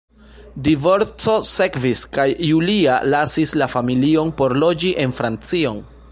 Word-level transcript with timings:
Divorco 0.67 1.33
sekvis 1.49 2.01
kaj 2.15 2.25
Julia 2.51 2.95
lasis 3.15 3.53
la 3.63 3.67
familion 3.75 4.31
por 4.41 4.55
loĝi 4.65 4.95
en 5.05 5.15
Francion. 5.19 5.79